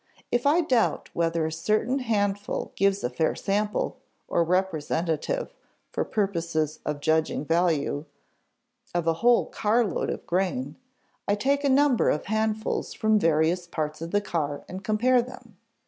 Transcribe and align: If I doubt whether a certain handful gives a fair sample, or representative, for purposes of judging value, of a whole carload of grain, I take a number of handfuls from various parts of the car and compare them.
If 0.31 0.47
I 0.47 0.61
doubt 0.61 1.11
whether 1.13 1.45
a 1.45 1.51
certain 1.51 1.99
handful 1.99 2.71
gives 2.75 3.03
a 3.03 3.09
fair 3.11 3.35
sample, 3.35 3.97
or 4.27 4.43
representative, 4.43 5.53
for 5.91 6.03
purposes 6.03 6.79
of 6.87 7.01
judging 7.01 7.45
value, 7.45 8.05
of 8.95 9.05
a 9.05 9.13
whole 9.21 9.45
carload 9.45 10.09
of 10.09 10.25
grain, 10.25 10.75
I 11.27 11.35
take 11.35 11.63
a 11.63 11.69
number 11.69 12.09
of 12.09 12.25
handfuls 12.25 12.95
from 12.95 13.19
various 13.19 13.67
parts 13.67 14.01
of 14.01 14.09
the 14.09 14.21
car 14.21 14.65
and 14.67 14.83
compare 14.83 15.21
them. 15.21 15.57